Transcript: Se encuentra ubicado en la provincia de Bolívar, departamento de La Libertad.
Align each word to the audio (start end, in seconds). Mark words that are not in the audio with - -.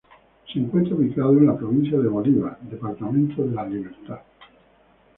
Se 0.51 0.57
encuentra 0.57 0.95
ubicado 0.95 1.37
en 1.37 1.45
la 1.45 1.55
provincia 1.55 1.95
de 1.99 2.07
Bolívar, 2.07 2.57
departamento 2.61 3.43
de 3.45 3.51
La 3.53 3.67
Libertad. 3.67 4.19